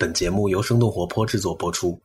[0.00, 2.00] 本节目由生动活泼制作播出。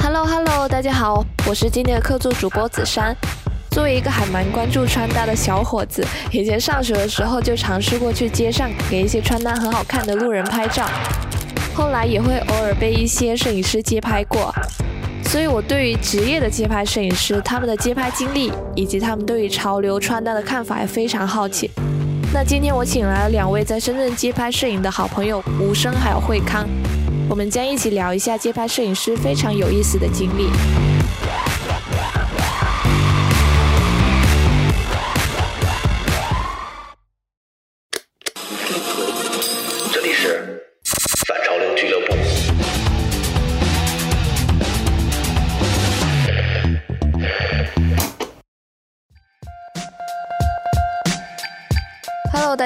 [0.00, 3.16] Hello Hello，大家好，我是今天的客座主播子珊。
[3.70, 10.84] 作为一个还蛮关注穿搭的小伙子，以前上学的时候就尝试过去街上给一些穿搭很好看的路人拍照，
[11.76, 14.52] 后来也会偶尔被一些摄影师街拍过。
[15.22, 21.70] 所以，我对于职业的街拍摄影师他们的街拍经历，以及他们对于潮流穿搭的看法，也非常好奇。
[22.30, 26.68] 那今天我请来了两位在深圳街拍摄影的好朋友吴生还有惠康，
[27.28, 30.48] 我们将一起聊一下街拍摄影师非常有意思的经历。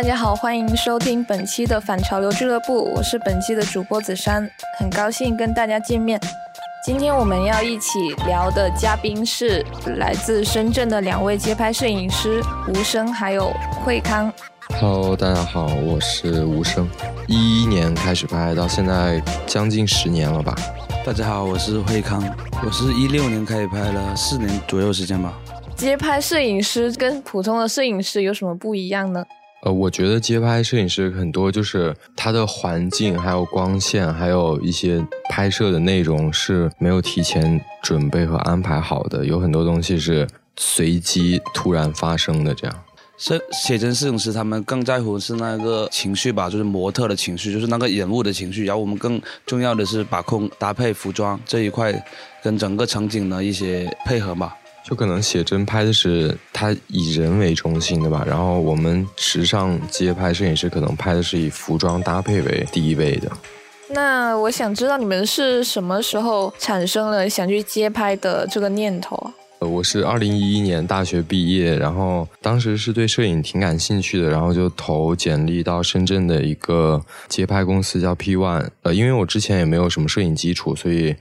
[0.02, 6.20] 大家好，欢迎收听本期的反潮流俱乐部，我是本期的主播子珊，很高兴跟大家见面。
[6.84, 9.64] 今天我们要一起聊的嘉宾是
[9.98, 13.52] 来自深圳的两位街拍摄影师吴声还有
[13.84, 14.30] 惠康。
[14.80, 16.90] Hello，大家好，我是吴声，
[17.28, 20.52] 一一年开始拍，到现在将近十年了吧。
[21.06, 22.20] 大家好，我是惠康，
[22.66, 25.32] 我是一六年开始拍了，四年左右时间吧。
[25.76, 29.24] 街拍摄影师跟普通的摄影师有什么不一样呢？
[29.62, 42.76] 呃，我觉得街拍摄影师很多就是他的环境、还有光线，还有一些拍摄的内容是没有提前准备和安排好的，有很多东西是随机突然发生的这样。
[43.16, 48.64] 摄写真摄影师他们更在乎是那个情绪吧，就是模特的情绪，就是那个人物的情绪。
[48.64, 52.04] 然后我们更重要的是把控搭配服装这一块，
[52.42, 54.56] 跟整个场景的一些配合吧。
[54.84, 63.30] 就可能写真拍的是它以人为中心的吧，然后我们时尚街拍摄影师可能拍的是以服装搭配为第一位的。
[63.90, 69.32] 那我想知道你们是什么时候产生了想去街拍的这个念头啊？
[69.60, 78.66] 呃我是二零一一年大学毕业，然后当时是对摄影挺感兴趣的，然后就投简历到深圳的一个街拍公司叫 P One。
[78.82, 81.14] 呃，因为我之前也没有什么摄影基础，所以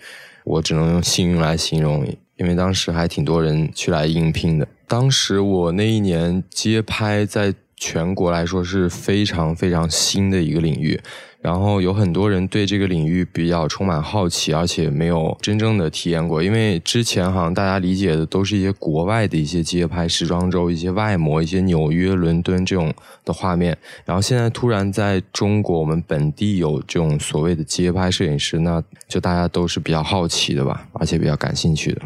[0.43, 2.03] 我只能用幸运来形容，
[2.41, 4.67] 因为当时还挺多人去来应聘的。
[4.87, 10.99] 当时我那一年街拍在全国来说是非常非常新的一个领域，
[11.39, 16.41] 然后有很多人对这个领域比较充满好奇，而且没有真正的体验过。
[16.41, 22.91] 因为之前好像大家理解的都是一些国外的一些街拍、时装周、一些外模、一些纽约、伦敦这种
[23.23, 32.01] 的画面，然后现在突然在中国我们本地有这种所谓的街拍摄影师，那就大家都是比较好奇的吧，而且比较感兴趣的。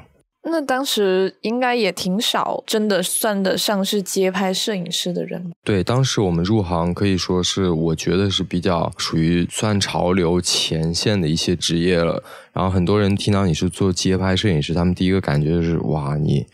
[0.47, 5.51] 那当时应该也挺少，真的算得上是街拍摄影师的人。
[5.63, 12.23] 对，当时我们入行可以说是，我觉得是比较属于算潮流前线的一些职业了。
[12.53, 16.45] 然后很多人听到你是做街拍摄影师，他们第一个感觉就是哇，你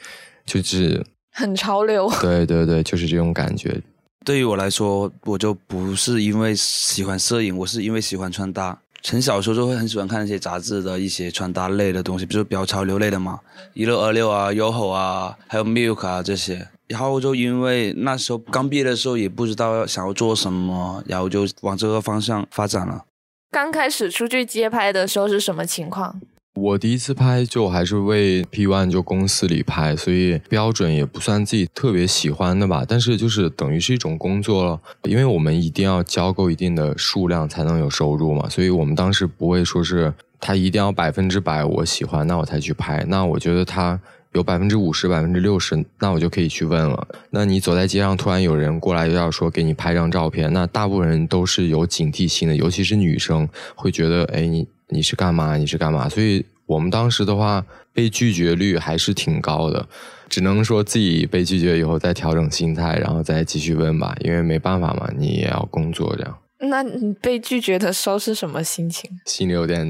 [0.46, 2.10] 就是 很潮流。
[2.22, 3.82] 对对对，就是这种感觉。
[4.24, 8.80] 对于我来说，我就不是因为喜欢摄影，我是因为喜欢穿搭。
[9.02, 13.40] 陈小时候就会很喜欢看那些杂志的一些穿搭类的东西，比如比较潮流类的嘛，
[13.74, 16.68] 一六二六啊、YOHO 啊，还有 Milk 啊这些。
[16.88, 23.06] 然后就因为那时候刚毕业的时候也不知道想要做什么，然后就往这个方向发展了。
[23.50, 26.22] 刚开始出去街拍的时候是什么情况？
[26.54, 32.84] 我第一次拍就还是为 P One 就公司里拍，所以标准也不算自己特别喜欢的吧。
[32.86, 43.06] 但是就是等于是一种工作了，因为我们一定要交够一定的数量才能有收入嘛，所以我们当时不会说是他一定要百分之百我喜欢，那我才去拍。
[43.08, 43.98] 那我觉得他
[44.34, 47.08] 有百分之五十、百分之六十，那我就可以去问了。
[47.30, 55.56] 那你走在街上，突然有人过来又要说给你拍张照片，那大部分人都是有警惕心的，尤其是女生会觉得，哎，你你是干嘛？
[55.58, 56.08] 你是干嘛？
[56.08, 59.88] 所以我们当时的话，被拒绝率还是挺高的，
[60.30, 66.38] 只能说自己被拒绝以后再调整心态，然后再继续问吧，因为没办法嘛，你也要工作这样。
[66.64, 69.10] 那你被拒绝的时候是什么心情？
[69.26, 69.84] 心里有点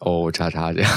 [0.00, 0.90] 哦叉叉这样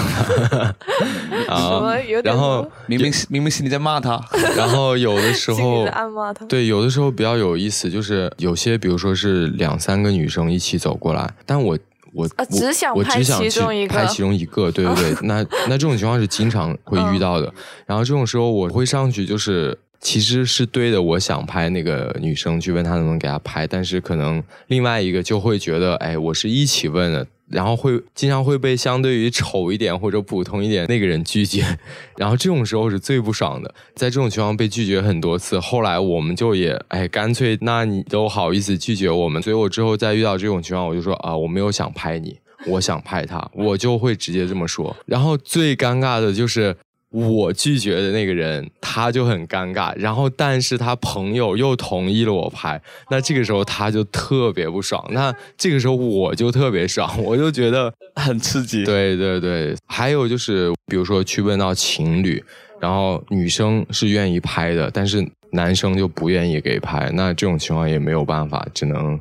[0.50, 0.75] 的，
[1.45, 4.19] 什么有点然后明明明明心里在骂他，
[4.57, 6.44] 然后有的时候暗骂他。
[6.47, 11.77] 对，有的时候比较有意思，就是有些比如说是两三个女生一起走过来，但我
[12.13, 17.51] 我、啊我只想拍我只想去其中一个拍其中一个，对对对， 那那这种情况是经常会遇到的。
[17.85, 27.27] 然后这种时候我会上去，就是其实是对的，我想拍那个女生去问她能不能给她拍，但是可能另外一个就会觉得，哎，我是一起问的。
[27.49, 31.65] 然后会经常会被相对于丑一点或者普通一点那个人拒绝，
[32.17, 33.73] 然后这种时候是最不爽的。
[33.95, 42.37] 在这种情况被拒绝很多次，后来我们就也哎干脆，那你都好意思拒绝我们，所以我之后再遇到这种情况，我就说啊，我没有想拍你，
[42.67, 44.95] 我想拍他，我就会直接这么说。
[45.05, 46.75] 然后最尴尬的就是。
[47.11, 49.91] 我拒绝的那个人，他就很尴尬。
[49.97, 52.79] 然后，但是他朋友又同意了我拍，
[53.09, 55.03] 那这个时候他就特别不爽。
[55.11, 58.83] 那这个时候我就特别爽，我就觉得很刺激。
[58.85, 62.44] 对对对，还有就是，比如说去问到情侣，
[62.79, 69.19] 然后女生是愿意拍的，但是男生就不愿意给拍，那这种情况也没有办法，只能，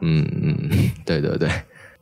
[0.00, 1.48] 嗯嗯，对对对。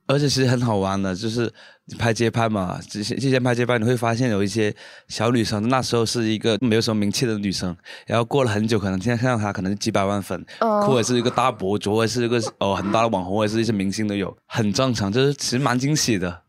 [0.07, 1.45] 而且其实很好玩的，就是
[1.82, 4.75] 你拍街拍嘛，之前之前拍街拍，你会发现有一些
[5.09, 16.43] 小女生，那时候是一个没有什么名气的女生，然后过了很久，可能现在看到她，可能几百万粉，或者是一个大博主，或者是一个哦很大的网红，或者是一些明星都有，很正常，就是其实蛮惊喜的。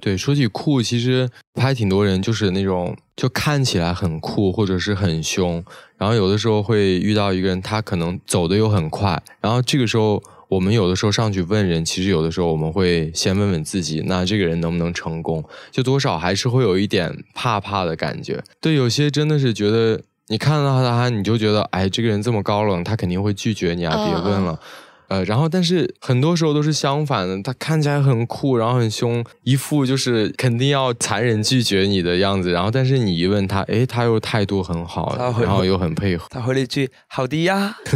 [0.00, 5.64] 对，说起酷，其实拍挺多人，就是那种就看起来很酷，或者是很凶，
[5.96, 10.22] 然后有的时候会遇到一个人，他可能走的又很快，然后这个时候。
[10.54, 15.42] 我们有的时候上去问人，其实有的时候我们会先问问自己，那这个人能不能成功？
[15.72, 18.40] 就多少还是会有一点怕怕的感觉。
[18.60, 24.60] 对，有些真的是觉得你看到他，你就觉得，哎，这个人这么高冷，他肯定会拒绝你啊，别问了。
[25.08, 32.52] 呃，然后但是很多时候都是相反的，他看起来很酷，然后很凶，一副就是肯定要残忍拒绝你的样子。
[32.52, 36.26] 然后但是你一问他，哎，他又态度很好，然后又很配合。
[36.30, 37.76] 他回了一句：“好的呀。”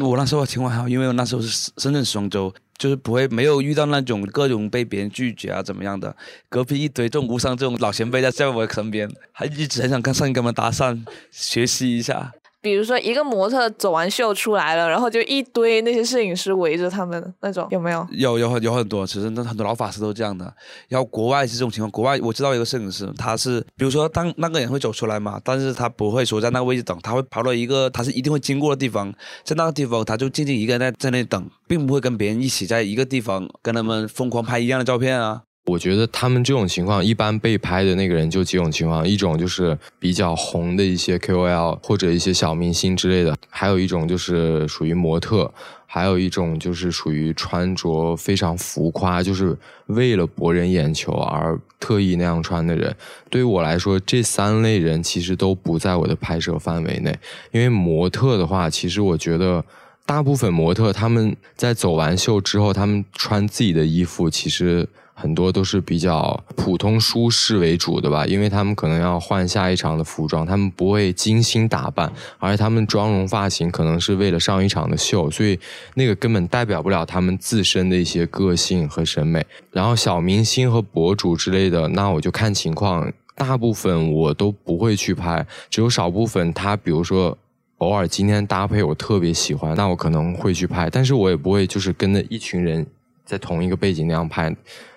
[0.00, 6.14] 我那时候情况还好，因为我那时候是深圳双周，就是不会没有遇到那种各种被别人拒绝啊怎么样的。
[6.48, 11.00] 隔壁一堆这种无伤这种老前辈在在我身边，还一直很想跟上跟他们搭讪，
[11.30, 12.32] 学习一下。
[12.64, 18.08] 比如说，一个模特走完秀出来了，然后就一堆那些摄影师围着他们那种，有没有？
[18.12, 20.50] 有有有很多，其实那很多老法师都这样的。
[20.88, 29.12] 然后国外是这种情况，国外我知道一个摄影师，他是比如说当那个人会走出来嘛，但是他不会说在那个位置等，他会跑到一个他是一定会经过的地方，
[29.44, 35.42] 在那个地方他就静静一个人在在那等，并不会跟别人一起在一个地方跟他们疯狂拍一样的照片啊。
[35.66, 45.50] 我觉得他们这种情况，一般被拍的那个人就几种情况，一种就是比较红的一些 KOL 或者一些小明星之类的，还有一种就是属于模特，
[45.86, 49.56] 还有一种就是属于穿着非常浮夸，就是
[49.86, 52.94] 为了博人眼球而特意那样穿的人。
[53.30, 57.18] 对于我来说，这三类人其实都不在我的拍摄范围内，
[57.52, 59.64] 因为模特的话，其实我觉得
[60.04, 64.86] 大部分模特他们在走完秀之后，他们穿自己的衣服，其实。
[65.16, 75.58] 很多都是比较普通舒适为主的吧，因为他们可能要换下一场的服装，他们不会精心打扮，而且他们妆容发型可能是为了上一场的秀，所以
[75.94, 79.46] 那个根本代表不了他们自身的一些个性和审美。
[79.70, 87.38] 然后小明星和博主之类的，那我就看情况，大部分我都不会去拍，只有少部分他，比如说
[87.78, 92.84] 偶尔今天搭配我特别喜欢，那我可能会去拍，但是我也不会就是跟着一群人
[93.24, 94.54] 在同一个背景那样拍。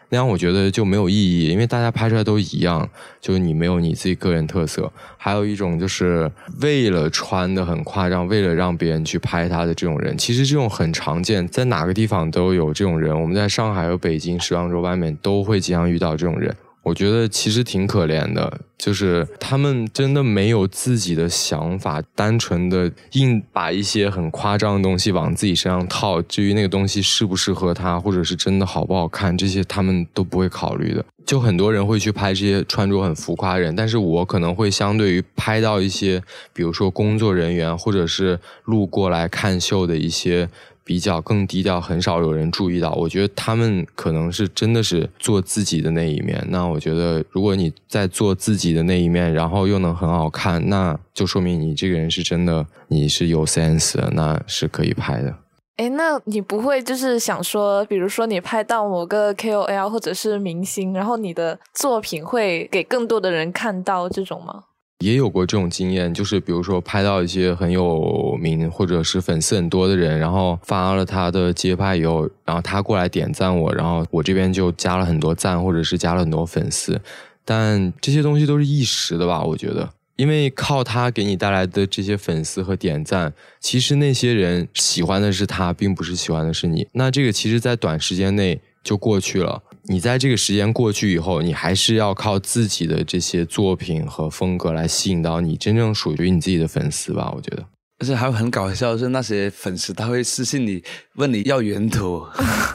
[0.09, 2.89] 那样我觉得就没有意义，因为大家拍出来都一样，
[3.19, 4.91] 就你没有你自己个人特色。
[5.17, 6.31] 还有一种就是
[6.61, 13.19] 为了穿的很夸张，为了让别人去拍他的这种人，其实这种很常见，在哪个地方都有这种人。
[13.19, 16.55] 我们在上海和北京时装周外面都会经常遇到这种人。
[16.87, 26.21] 我觉得其实挺可怜的，就是他们真的没有自己的想法，单纯的硬把一些很夸张的东西往自己身上套。
[26.21, 31.03] 至于那个东西适不适合他，或者是真的好不好看，这些他们都不会考虑的。
[31.25, 40.47] 就很多人会去拍这些穿着很浮夸人，但是我可能会相对于拍到一些，比如说工作人员或者是路过来看秀的一些。
[40.87, 42.93] 比较更低调，很少有人注意到。
[42.93, 46.41] 我觉得他们可能是真的是做自己的那一面。
[46.47, 55.35] 那我觉得，如果你在做自己的那一面，然后又能很好看，那就说明你这个人是真的，你是有 sense，的那是可以拍的。
[55.75, 64.63] 哎，那你不会就是想说，比如说你拍到某个 KOL 或者是明星，然后你的作品会给更多的人看到这种吗？
[64.99, 76.99] 也有过这种经验，就是比如说拍到一些很有名或者是粉丝很多的人，然后发了他的街拍以后，然后他过来点赞我，然后我这边就加了很多赞，或者是加了很多粉丝。
[77.45, 79.43] 但这些东西都是一时的吧？
[79.43, 86.87] 我觉得，因为靠他给你带来的这些粉丝和点赞，其实那些人喜欢的是他，并不是喜欢的是你。
[86.93, 89.61] 那这个其实，在短时间内就过去了。
[89.89, 97.31] 你在这个时间过去以后，你还是要靠自己的这些作品和风格来吸引到你真正属于你自己的粉丝吧？
[97.33, 97.65] 我觉得，
[97.99, 100.83] 而且还有很搞笑的，是那些粉丝他会私信你，
[101.15, 102.27] 问你要原图。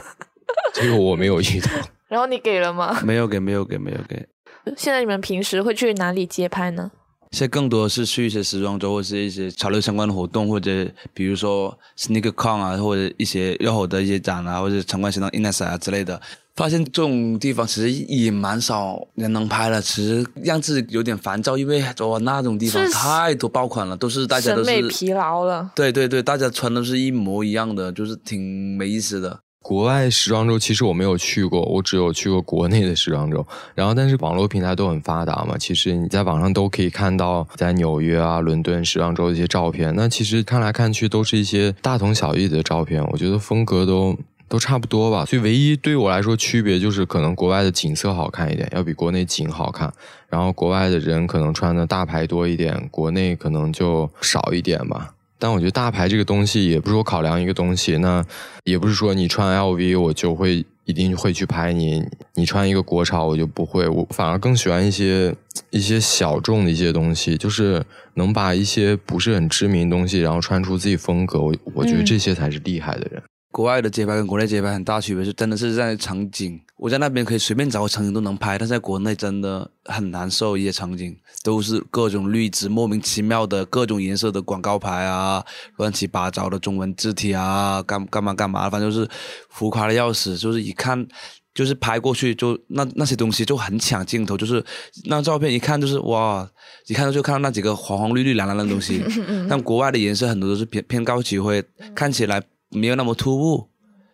[0.73, 1.69] 这个我没有遇到。
[2.09, 2.99] 然后你给了吗？
[3.05, 4.27] 没有给，没有给，没有给。
[4.75, 6.91] 现在你们平时会去哪里街拍呢？
[7.29, 16.19] 现在更多的是去一些时装周或是一些潮流相关的活动，或者比如说 SneakerCon 啊，或者一些热火的一些展啊，或者参观什么 Ines 啊之类的。
[16.55, 25.71] 发现这种地方其实也蛮少人能拍了，其实让自己有点烦躁，因为哇那种地方太多爆款了，都是大家都是审美疲劳了。
[25.75, 29.39] 对对对，大家穿的是一模一样的，就是挺没意思的。
[29.63, 33.47] 国外时装周其实我没有去过，我只有去过国内的时装周。
[33.73, 39.93] 然后，但是网络平台都很发达嘛，其实你在网上都可以看到在纽约啊、伦敦时装周的一些照片。
[39.95, 44.13] 那其实看来看去都是一些大同小异的照片，我觉得风格都
[44.53, 45.25] 都差不多吧。
[45.25, 49.91] 所以唯一对我来说区别就是，可能国外的景色好看一点，要比国内景好看。
[50.29, 55.15] 然后国外的人可能穿的大牌多一点，国内可能就少一点吧。
[55.39, 58.23] 但我觉得大牌这个东西也不是我考量一个东西，那
[58.63, 62.05] 也不是说你穿 LV 我就会一定会去拍你，
[62.35, 65.33] 你穿一个国潮我就不会，我反而更喜欢一些
[65.71, 67.83] 一些小众的一些东西，就是
[68.13, 73.23] 能把一些不是很知名的东西，然后穿出自己风格，我我觉得嗯这些才是厉害的人。
[73.53, 76.59] 国外的街拍跟国内街拍很大区别，是真的是在场景。
[76.75, 80.57] 我在那边可以随便找个场景都能拍，但在国内真的很难受。
[80.57, 85.45] 一些场景都是各种绿植，莫名其妙的各种颜色的广告牌啊，
[85.77, 89.07] 乱七八糟的中文字体啊，干干嘛干嘛，反正就是
[89.51, 90.35] 浮夸的要死。
[90.35, 91.07] 就是一看，
[91.53, 94.65] 就是拍过去就那那些东西就很抢镜头，就是
[95.05, 96.49] 那照片一看就是哇，
[96.87, 99.03] 一看到就看到那几个黄黄绿绿蓝蓝的东西。
[99.47, 102.41] 但国外的颜色很多都是偏偏高级灰，看起来
[102.73, 103.69] 没有那么突兀，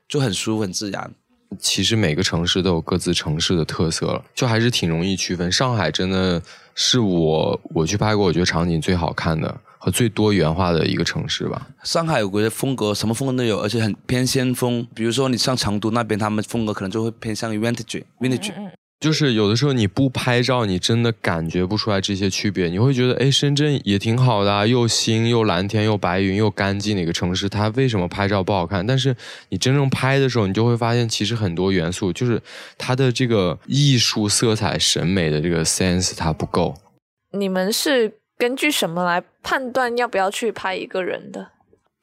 [0.07, 1.11] 就很舒服很自然。
[1.57, 5.51] 其实每个城市都有各自城市的特色了，就还是挺容易区分。
[5.51, 6.39] 上海真的
[6.75, 11.67] 是我我去拍过，我觉得场景最好看的和最多元化的一个城市吧。
[11.83, 14.87] 上海有个风格，什么风格都有，而且很偏先锋。
[14.93, 18.53] 比如说你像成都那边，他们风格可能就会偏向于 vintage vintage。
[18.99, 22.67] 就是有的时候你不拍照，你真的感觉不出来这些区别。
[22.67, 28.85] 你会觉得，哎，深圳也挺好的啊，又新又蓝天又白云又干净的一个城市，它为什么拍照不好看？
[28.85, 29.15] 但是
[29.47, 32.41] 你真正拍的时候，你就会发现，其实很多元素就是
[32.77, 36.75] 它的这个艺术色彩审美的这个 sense 它不够。
[37.31, 41.51] 你们是根据什么来判断要不要去拍一个人的？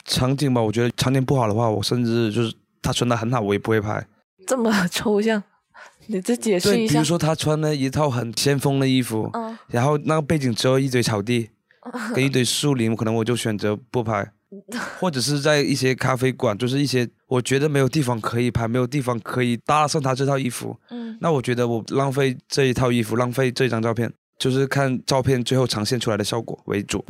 [0.07, 4.07] 场景吧，我觉得场景不好的话，我甚至就是他穿的很好，我也不会拍。
[4.47, 5.43] 这么 抽象，
[6.07, 7.05] 你再解释，一下比如。
[7.05, 11.51] 说他穿了一套很先锋的衣服，嗯，然后那个背景只有一堆草地
[12.15, 14.33] 跟一堆树林，可能我就选择不拍。
[15.01, 27.05] 或者是在一些咖啡馆，就是一些我觉得没有地方可以拍，没有地方可以搭上他这套衣服，嗯，那我觉得我浪费这一套衣服，浪费这张照片，就是看照片最后呈现出来的效果为主。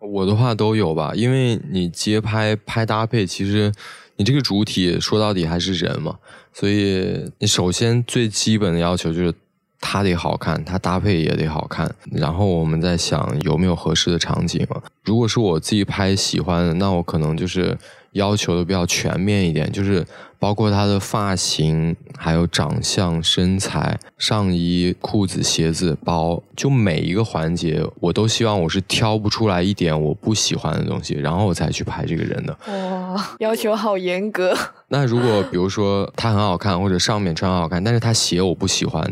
[0.00, 3.70] 我的话都有吧，因为你街拍拍搭配，其实
[4.16, 6.16] 你这个主体说到底还是人嘛，
[6.52, 9.34] 所以你首先最基本的要求就是
[9.80, 14.82] 它得好看，它搭配也得好看，然后我们在想有没有合适的场景嘛。
[15.04, 17.76] 如果是我自己拍喜欢的，那我可能就是
[18.16, 20.04] 要求的比较全面一点，就是
[20.38, 32.56] 包括他的发型，还有长相、身材、上衣、裤子、鞋子、包，就每一个环节，我都希望我是挑不出来一点我不喜欢的东西，然后我才去拍这个人的。
[32.66, 34.54] 哇，要求好严格。
[34.88, 39.02] 那如果比如说他很好看，或者上面穿很好看，但是他鞋我不喜欢，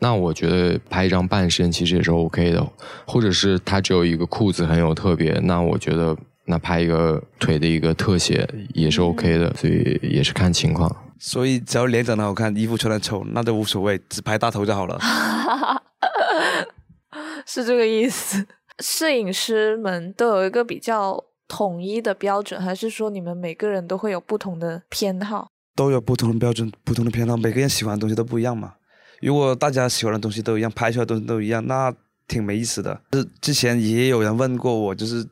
[0.00, 2.66] 那我觉得拍一张半身其实也是 OK 的，
[3.06, 6.16] 或者是他只有一个裤子很有特别，那我觉得
[6.46, 10.94] 那拍一个腿的一个特写也是 OK 的，所以也是看情况。
[11.18, 14.98] 所以只要脸长得好看，衣服穿的丑，那都无所谓，只拍大头就好了。
[17.46, 18.46] 是这个意思。
[18.82, 25.48] 摄影师们都有一个比较统一的标准，还是说你们每个人都会有不同的偏好？
[25.76, 28.74] 都有不同的标准、不同的偏好，每个人喜欢的东西都不一样嘛。
[29.20, 31.94] 如果大家喜欢的东西都一样，拍出来的东西都一样，那
[32.26, 33.00] 挺没意思的。
[33.12, 35.24] 就是之前也有人问过我，就是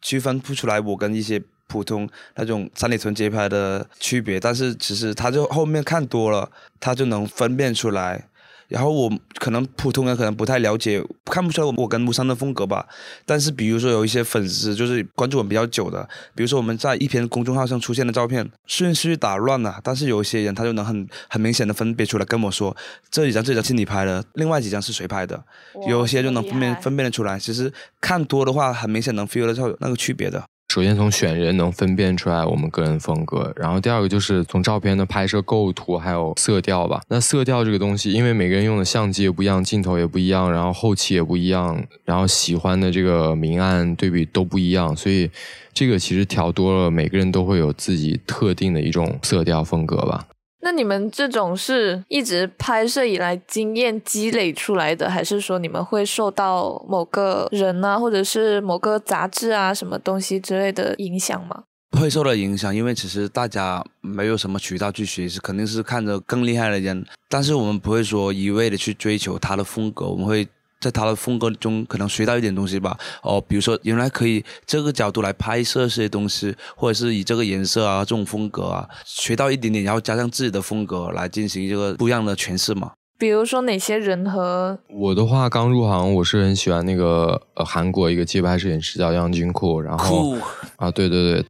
[0.00, 6.50] 区分不出来我跟一些普通那种三里屯街拍的区别，但是其实他就后面看多了，
[6.80, 8.28] 他就能分辨出来。
[8.70, 12.86] 然后我可能普通人可能不太了解，看不出来我我跟木山的风格吧。
[13.26, 22.74] 但是比如说有一些粉丝就是关注我们比较久的，比如说我们在一篇公众号上出现的照片顺序打乱了，但是有一些人他就能很很明显的分别出来跟我说
[23.10, 25.42] 这几张这张是你拍的，另外几张是谁拍的，
[25.88, 27.38] 有些就能分辨分辨的出来。
[27.38, 30.44] 其实看多的话，很明显能 feel 得到那个区别的。
[30.70, 37.00] 首先从选人能分辨出来我们个人风格，然后第二个就是从照片的拍摄构图还有色调吧。
[37.08, 45.28] 那色调这个东西，因为每个人用的相机也不一样，镜头也不一样，然后后期也不一样，然后喜欢的这个明暗对比都不一样，所以
[45.74, 50.28] 这个其实调多了，每个人都会有自己特定的一种色调风格吧。
[50.62, 61.64] 那你们这种是一直拍摄以来经验积累出来的，还是说你们会受到某个人啊，或者是某个杂志啊什么东西之类的影响吗？
[61.98, 70.46] 会受到影响，因为其实大家没有什么渠道去学习，肯定是看着更厉害的人，但是我们不会说一味的去追求他的风格，我们会。
[70.80, 72.98] 在他的风格中，可能学到一点东西吧。
[73.22, 82.92] 哦，比如说，原来可以这个角度来拍摄这些东西，或者是以这个颜色啊、这种风格啊，学到一点点，然后加上自己的风格来进行这个不一样的诠释嘛。
[83.18, 90.38] 比如说哪些人和我的话，刚入行，我是很喜欢那个呃韩国一个街拍摄影师叫杨君库，然后
[90.76, 91.44] 啊，对对对。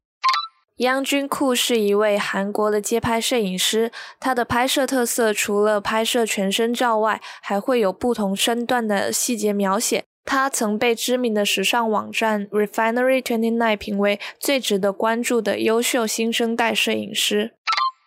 [0.80, 10.04] 央君库是一位韩国的街拍摄影师，他的拍摄特色除了拍摄全身照外，还会有不同身段的细节描写。
[10.24, 17.52] 他曾被知名的时尚网站 Refinery Twenty Nine 评为最值得关注的优秀新生代摄影师。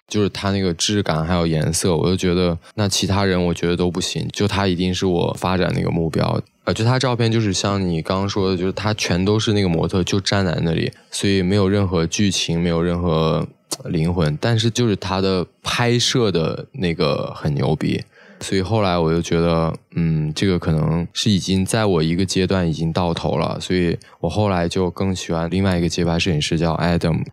[0.07, 6.41] 就是他那个质感还有颜色，我就觉得那其他人我觉得都不行，就他一定是我发展的一个目标。
[6.65, 13.45] 呃，就他照片就是像你刚刚说的，就是他全都是那个模特就站在那里，所以没有任何剧情，没有任何
[13.85, 14.37] 灵魂。
[14.39, 18.01] 但是就是他的拍摄的那个很牛逼，
[18.39, 27.25] 所以后来我就觉得，嗯，这个可能是已经在我一个阶段已经到头了，所以我后来就更喜欢另外一个街拍摄影师叫 Adam。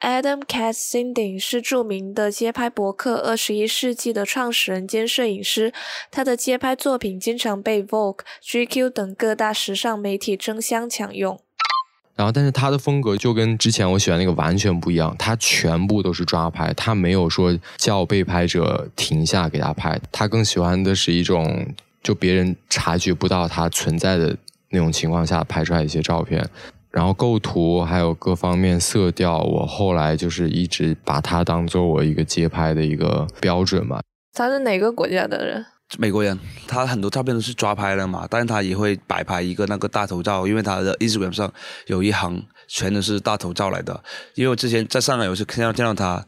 [0.00, 5.72] Adam Katzinding 是著名的街拍博客《二十一世纪》的创始人兼摄影师，
[6.12, 11.40] 他的街拍作品经常被 Vogue、GQ 等各大时尚媒体争相抢用。
[12.14, 21.66] 然后，但是他的风格就跟之前我喜欢那个完全不一样，他全部都是抓拍，他没有说叫被拍者停下给他拍，他更喜欢的是一种
[22.04, 24.36] 就别人察觉不到他存在的
[24.70, 26.48] 那种情况下拍出来一些照片。
[26.90, 34.00] 然后构图还有各方面色调，我后来就是一直把它当做我一个街拍的一个标准嘛。
[34.32, 35.64] 他是哪个国家的人？
[35.98, 36.38] 美国人。
[36.66, 41.52] 他很多照片都是抓拍的嘛，但是他也会摆拍一个那个大头照，因为他的 Instagram 上
[41.86, 44.02] 有一行全都是大头照来的。
[44.34, 46.24] 因为我之前在上海有时看到见到他。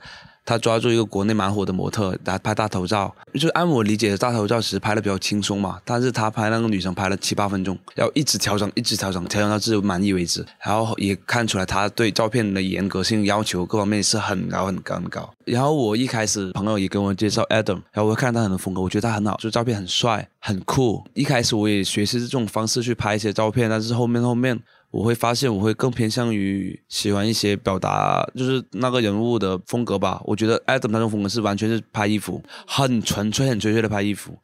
[0.50, 5.78] 他抓住一个国内蛮火的模特来拍大头照，就按我理解的大头照，其实拍的比较轻松嘛。
[5.84, 10.44] 但是他拍那个女生拍了七八分钟，要一直调整，一直调整，调整到自己满意为止。
[10.64, 15.32] 然后也看出来他对照片的严格性要求各方面是很高很高很高。
[15.44, 21.04] 然后我一开始朋友也跟我介绍 Adam，然后我看他很多风格，我觉得他很好，就照片很帅很酷。
[21.14, 24.60] 一开始我也学习这种方式去拍一些照片，但是后面后面。
[24.90, 30.20] 我会发现，我会更偏向于喜欢一些表达，就是那个人物的风格吧。
[30.24, 34.36] 我觉得 Adam 那种风格是完全是拍衣服，很纯粹、很纯粹的拍衣服。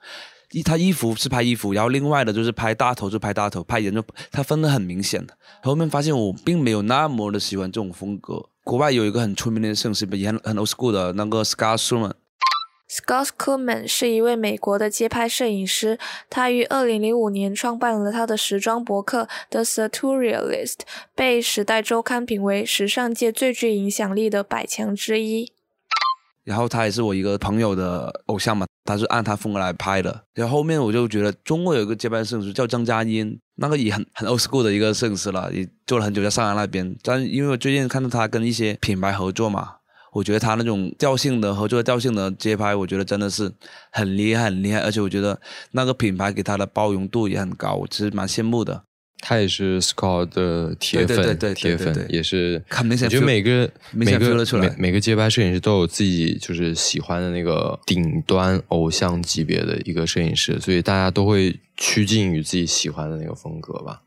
[0.52, 5.36] 一他衣服是拍衣服，然后另外的就是拍大头就拍大头，拍人就他分得很明显的。
[5.62, 8.40] 后面发现我并没有那么的喜欢这种风格。
[8.62, 12.12] 国外有一个很出名的摄影师，也很很 old school 的那个 Scott Schumann。
[12.88, 15.98] Scott Kuhlman 是一位美国的街拍摄影师，
[16.30, 20.76] 他于2005年创办了他的时装博客 The Sartorialist，
[21.14, 25.52] 被《时代周刊》评为时尚界最具影响力的百强之一。
[26.44, 30.22] 然后他也是我一个朋友的偶像嘛，他是按他风格来拍的。
[30.32, 36.96] 然后后面我就觉得中国有一个街拍摄影师叫张嘉音，那个也很很 old school 的一个摄影师了，也做了很久在上海那边。
[37.02, 39.75] 但因为我最近看到他跟一些品牌合作嘛。
[40.16, 43.52] 我觉得他那种调性的合作调性的街拍，我觉得真的是
[43.92, 45.38] 很厉害很厉害，而且我觉得
[45.72, 48.82] 那个品牌给他的包容度也很高，我其实蛮羡慕的。
[49.20, 52.62] 他也是 Scott 的铁粉，铁粉也是。
[52.68, 64.00] 很明显，我觉得每个每个每每个街拍摄影师都有自己就是喜欢的那个顶端偶像级别的一个摄影师，所以大家都会趋近于自己喜欢的那个风格吧。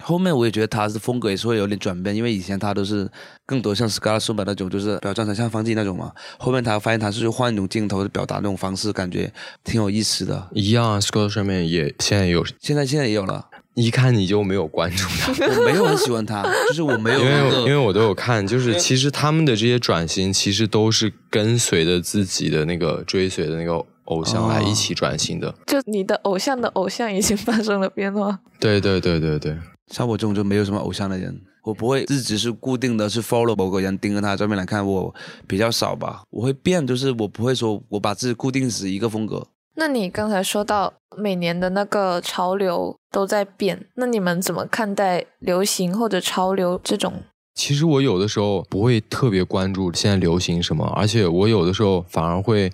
[0.00, 3.08] 后面我也觉得他的风格也是会有点转变，因为以前他都是
[3.46, 3.88] 更多像
[4.34, 6.12] 本那种，就是表装成像方剂那种嘛。
[6.38, 9.32] 后面他发现他是换一种镜头的表达那种方式，感觉
[9.64, 10.48] 挺有意思的。
[10.52, 13.46] 一样，Scala 上面也现在也有，现在现在也有了。
[13.74, 25.54] 一看你就没有关注他， 我没有很喜欢他，就是我没有， 因为因为我都有看，就是其实他们的这些转型，其实都是跟随着自己的那个追随的那个偶像来一起转型的。
[25.66, 28.38] 就你的偶像的偶像已经发生了变化。
[28.60, 29.56] 对对对对对。
[29.92, 35.14] 像我这种就没有什么偶像的人，我不会一直是固定的是 follow 某个人，盯着他照片来看，我
[35.46, 36.22] 比较少吧。
[36.30, 39.46] 我会变，就是我不会说我把自己固定死一个风格。
[39.74, 47.12] 那你刚才说到每年的那个潮流都在变，那你们怎么看待流行或者潮流这种？
[47.54, 52.72] 其实我有的时候不会特别关注现在流行什么，而且我有的时候反而会。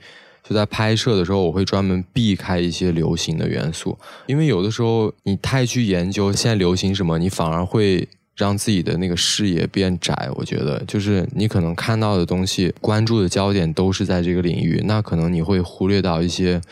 [0.48, 10.30] 就在拍摄的时候，我会专门避开一些流行的元素，因为有的时候你太去研究现在流行什么，你反而会让自己的那个视野变窄。
[10.36, 16.62] 我觉得，就是你可能看到的东西，关注的焦点都是在这个领域，那可能你会忽略到一些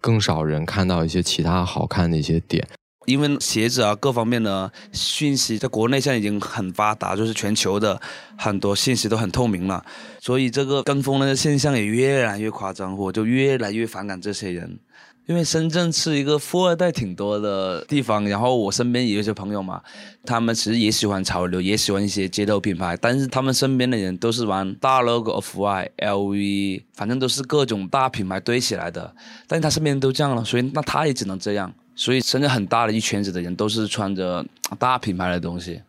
[0.00, 2.64] 更少人看到一些其他好看的一些点。
[3.06, 8.00] 因为鞋子啊各方面的讯息，在国内现在已经很发达，就是全球的
[8.36, 9.84] 很多信息都很透明了，
[10.20, 14.78] 所以这个跟风的现象也越来越夸张，我就越来越反感这些人。
[15.26, 19.80] 因为深圳是一个富二代挺多的地方，然后我身边也有些朋友嘛，
[20.26, 31.72] 他们其实也喜欢潮流，也喜欢一些街头品牌，但是他们身边的人都是玩大 logo of Y L V，反正都是各种大品牌堆起来的，但是他身边都这样了，所以那他也只能这样。
[31.96, 34.44] 所以深圳很大的一圈子的人都是穿着
[34.78, 35.80] 大品牌的东西，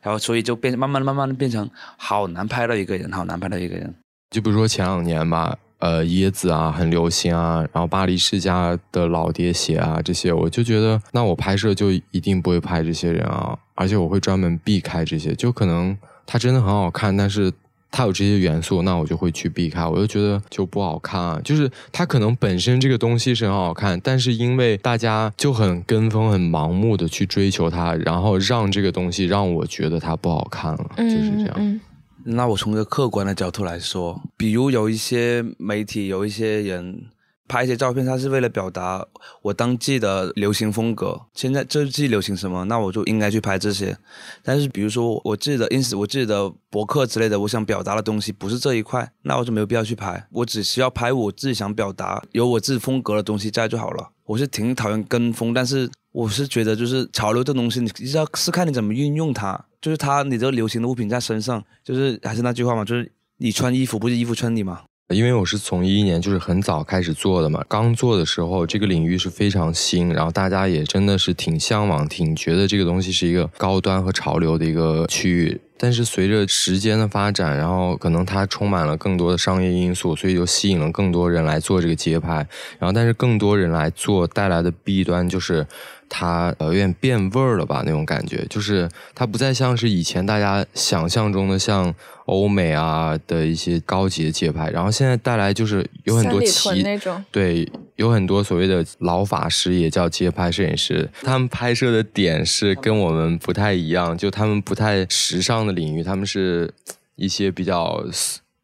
[0.00, 3.94] 然后所以就变慢慢慢慢的变成好难拍到一个人，好难拍到一个人。
[4.30, 15.96] 就比如说前两年吧，呃，椰子啊很流行啊，然后巴黎世家的老爹鞋啊这些，我就觉得那我拍摄就一定不会拍这些人啊，而且我会专门避开这些，就可能
[16.26, 17.52] 它真的很好看，但是。
[17.90, 19.84] 它有这些元素，那我就会去避开。
[19.84, 31.80] 我就觉得就不好看啊，就是它可能本身这个东西是很好看，但是因为大家就很跟风、很盲目的去追求它，然后让这个东西让我觉得它不好看了，就是这样。
[32.24, 37.04] 那我从一个客观的角度来说，比如有一些媒体，有一些人。
[37.50, 39.04] 拍一些照片，它是为了表达
[39.42, 41.20] 我当季的流行风格。
[41.34, 43.96] 现在这季流行什么，那我就应该去拍这些。
[44.44, 50.24] 但是，比如说我自己的 ins，我自己的博客之类的，我想表达的东西不是这一块，那我就没有必要去拍。
[50.30, 54.10] 我只需要拍我自己想表达、有我自己风格的东西在就好了。
[54.26, 59.60] 我是挺讨厌跟风，但是我是觉得就是潮流这东西，你知道是看你怎么运用它。
[59.80, 64.82] 就是它，你这个流行的物品在身上，就是还是那句话嘛，就是你穿衣服不是衣服穿你吗？
[65.10, 75.60] 因为我是从一一年就是很早开始做的嘛，刚做的时候这个领域是非常新，然后大家也真的是挺向往，挺觉得这个东西是一个高端和潮流的一个区域。
[75.76, 82.46] 但是随着时间的发展，然后可能它充满了更多的商业因素，所以就吸引了更多人来做这个街拍。
[82.78, 85.66] 然后但是更多人来做带来的弊端就是。
[86.10, 87.82] 它呃有点变味儿了吧？
[87.86, 91.94] 那种感觉就是它不再像是以前大家想象中的像
[92.26, 96.82] 欧美啊的一些高级的街拍，然后现在带来就是有很多奇
[97.30, 106.70] 对，有很多所谓的老法师也叫街拍摄影师，他们拍摄的点是跟我们不太一样，就他们不太时尚的领域，他们是
[107.14, 108.04] 一些比较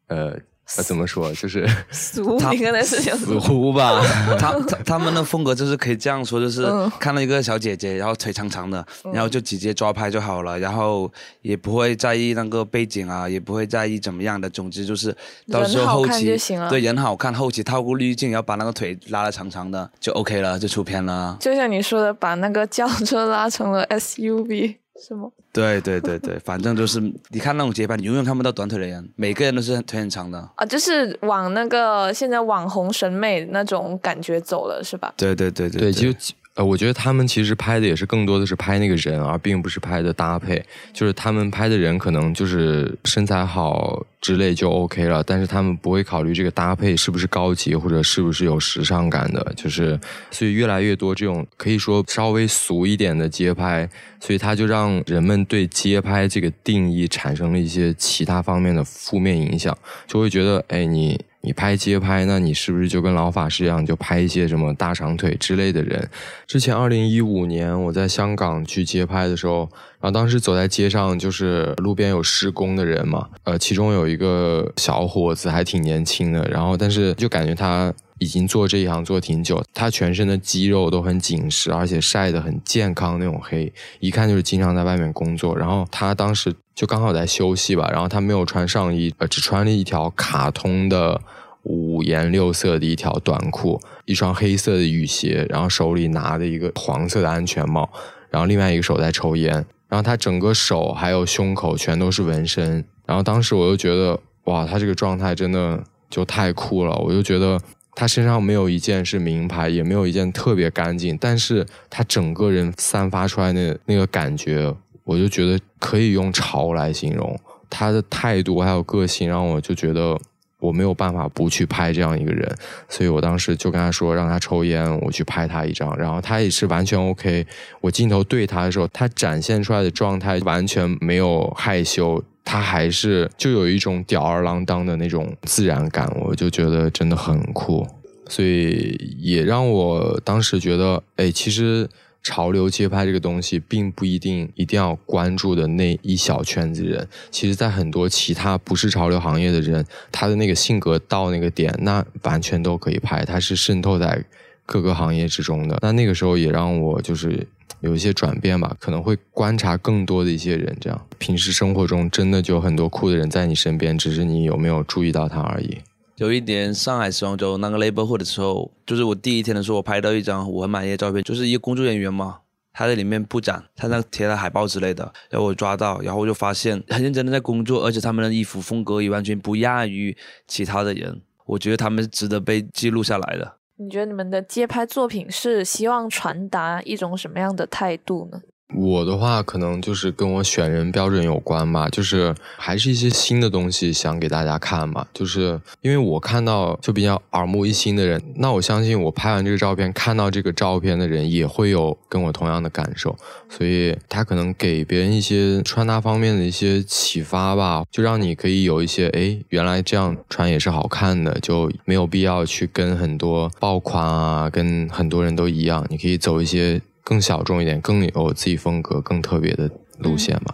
[0.07, 0.37] 呃。
[0.75, 1.31] 呃，怎么说？
[1.33, 4.01] 就是俗，你刚才是讲俗吧？
[4.37, 6.67] 他他他们的风格就是可以这样说，就是
[6.99, 11.09] 看到一个小姐姐，然后腿长长的，然后就直接抓拍就好了，然后
[11.41, 15.15] 也不会在意那个背景啊，也不会在意怎么样的，总之就是
[15.49, 16.37] 到时候后期
[16.69, 21.37] 对人好看，后期套个滤镜，然后把那个腿拉的长长的就 OK 了，就出片了。
[21.39, 24.75] 就像你说的，把那个轿车拉成了 SUV。
[24.99, 25.29] 是吗？
[25.53, 35.13] 对对对对， 反正就是你看那种街拍，你永远看不到短腿的人，每个人都是腿很长的啊，就是往那个现在网红审美那种感觉走了，是吧？
[35.17, 36.09] 对对对对，就。
[36.57, 40.59] 呃，我觉得他们其实拍的也是更多的是拍那个人，而并不是拍的搭配。
[40.91, 49.53] 就是他们拍的人可能就是身材好之类就 OK 了，但是他们不会考虑这个搭配是不是高级或者是不是有时尚感的。
[49.55, 49.97] 就是
[50.31, 61.17] 所以越来越多这种可以说稍微俗一点的街拍，所以他就让人们对街拍这个定义产生了一些其他方面的负面影响，就会觉得哎你。
[61.41, 66.09] 你拍街拍，那你是不是就跟老法师一样，就拍一些什么大长腿之类的人？
[66.45, 77.93] 之前二零一五年我在香港去街拍的时候，然后当时走在街上，就是路边有施工的人嘛，呃，其中有一个小伙子还挺年轻的，然后但是就感觉他。
[78.19, 85.55] 已经做这一行做挺久，他全身的肌肉都很紧实，而且晒得很健康那种黑，一看就是经常在外面工作。
[85.55, 91.21] 然后他当时就刚好在休息吧，然后他没有穿上衣，呃，只穿了一条卡通的
[91.61, 97.87] 五颜六色的一条短裤，一双黑色的雨鞋，然后手里拿着一个黄色的安全帽，
[98.31, 102.83] 然后另外一个手在抽烟，然后他整个手还有胸口全都是纹身。
[103.05, 107.59] 然后当时我就觉得，哇，他这个状态真的就太酷了，我就觉得。
[107.99, 114.71] 他身上没有一件是名牌，也没有一件特别干净，但是他整个人散发出来的那个感觉，
[115.03, 117.35] 我就觉得可以用潮来形容。
[117.71, 120.15] 他的态度还有个性，让我就觉得
[120.59, 122.49] 我没有办法不去拍这样一个人，
[122.89, 127.45] 所以我当时就跟他说，让他抽烟，我去拍他一张，然后他也是完全 OK。
[127.81, 132.23] 我镜头对他的时候，他展现出来的状态完全没有害羞。
[132.49, 137.85] 他还是就有一种吊儿郎当的那种自然感，我就觉得真的很酷，
[138.29, 141.89] 所以也让我当时觉得，哎，其实
[142.23, 147.07] 潮流街拍这个东西，并不一定一定要关注的那一小圈子人。
[147.31, 153.23] 其实，在很多其他不是潮流行业的人，他的那个性格到那个点，那完全都可以拍。
[153.23, 154.23] 他是渗透在
[154.65, 155.77] 各个行业之中的。
[155.81, 157.47] 那那个时候也让我就是
[157.79, 160.75] 有一些转变吧，可能会观察更多的一些人。
[160.81, 165.77] 这样，平时生活中真的就有很多酷的人在你身边，只是你有没有注意到他而已。
[166.17, 172.39] 有一年上海时装周那个 label 会的时候，就是我第一天的时候，我拍到一张我很满意的照片，就是一个工作人员嘛，
[172.73, 183.57] 他在里面布展，他那贴了海报之类的，然后我抓到，然后我就发现很认真的在工作，而且他们的衣服风格也完全不亚于其他的人，我觉得他们是值得被记录下来的。
[183.75, 188.41] 你觉得你们的街拍作品是希望传达一种什么样的态度呢？
[188.75, 195.07] 我的话，可能就是跟我选人标准有关吧，就是还是一些新的东西想给大家看嘛。
[195.13, 203.17] 就是因为我看到就比较耳目一新的人，那我相信我拍完这个照片，看到这个照片的人也会有跟我同样的感受，
[203.49, 216.81] 所以他可能给别人一些穿搭方面的一些启发吧，就让你可以有一些哎，原来这样穿也是好看的，就没有必要去跟很多爆款啊，跟很多人都一样，你可以走一些。
[217.07, 220.53] 更小众一点，更有自己风格、更特别的路线嘛？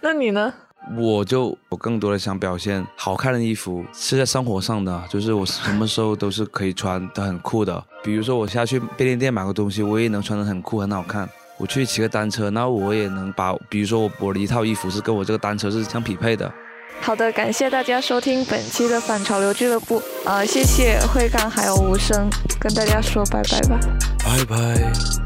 [0.00, 0.52] 那你呢？
[0.98, 7.84] 我就我更多的想表现好看的衣服是在生活上的，就是我什么时候都是可以穿的很酷的。
[8.02, 11.28] 比如说我下去便利店买个东西，我也能穿的很酷、很好看。
[11.56, 16.52] 我去骑个单车，那我也能把，比如说我我的一套衣服是跟我这个单车是相匹配的。
[17.00, 20.02] 好的，感谢大家收听本期的反潮流俱乐部。
[20.24, 23.80] 呃，谢谢慧刚还有无声，跟大家说拜拜吧。
[24.24, 25.25] 拜拜。